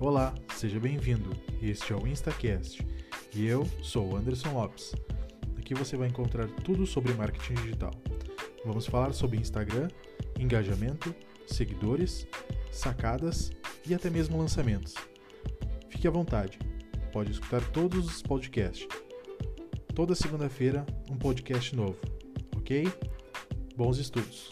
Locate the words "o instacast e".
1.96-3.46